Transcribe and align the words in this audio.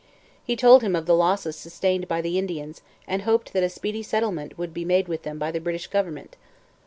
He 0.43 0.55
told 0.55 0.81
him 0.81 0.95
of 0.95 1.05
the 1.05 1.13
losses 1.15 1.55
sustained 1.55 2.07
by 2.07 2.21
the 2.21 2.39
Indians, 2.39 2.81
and 3.07 3.21
hoped 3.21 3.53
that 3.53 3.61
a 3.61 3.69
speedy 3.69 4.01
settlement 4.01 4.57
would 4.57 4.73
be 4.73 4.83
made 4.83 5.07
with 5.07 5.21
them 5.21 5.37
by 5.37 5.51
the 5.51 5.61
British 5.61 5.85
government. 5.85 6.37